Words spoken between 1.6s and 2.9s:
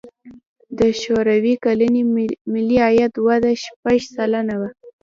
کلني ملي